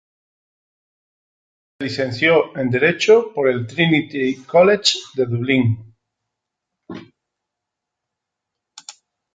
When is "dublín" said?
5.27-5.95